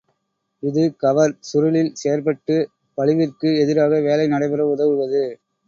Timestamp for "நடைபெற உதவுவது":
4.27-5.25